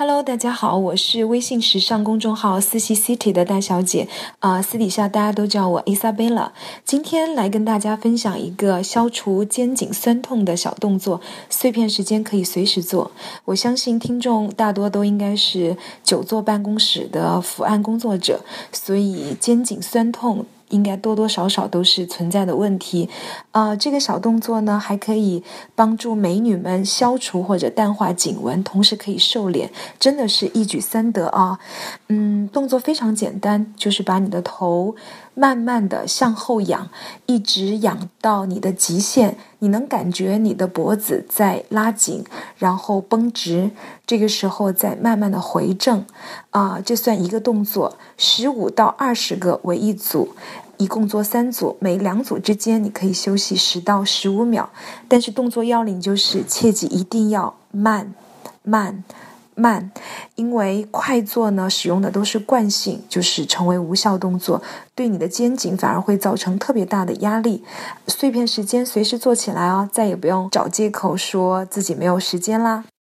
[0.00, 6.52] Hello，大家好，我是微信时尚公众号思琪 City 的大小姐，啊，私底下大家都叫我 Isabella。
[6.86, 13.10] 今天来跟大家分享一个消除肩颈酸痛的小动作，碎片时间可以随时做。
[13.44, 18.40] 我相信听众大多都应该是久坐办公室的伏案工作者，
[18.72, 20.46] 所以肩颈酸痛。
[20.70, 23.08] 应该多多少少都是存在的问题，
[23.52, 25.44] 啊，这个小动作呢，还可以
[25.74, 31.58] 帮助美女们消除或者淡化颈纹，同时可以瘦脸，真的是一举三得啊！
[32.08, 34.96] 嗯，动作非常简单，就是把你的头
[35.34, 36.88] 慢慢的向后仰，
[37.26, 42.24] 一直仰到你的极限，你能感觉你的脖子在拉紧，
[42.58, 43.70] 然后绷直，
[44.06, 46.04] 这个时候再慢慢的回正，
[46.50, 50.30] 啊，这算一个动作，十五到二十个为一组。
[50.78, 54.70] 一共做三组，每两组之间你可以休息十到十五秒。
[55.08, 58.14] 但是动作要领就是，切记一定要慢、
[58.62, 59.04] 慢、
[59.54, 59.90] 慢，
[60.34, 64.62] 因为快做呢，使用的都是惯性，就是成为无效动作，
[64.94, 67.64] 对你的肩颈反而会造成特别大的压力。
[68.06, 72.84] 碎片时间随时做起来哦，再也不用找借口说自己没有时间啦。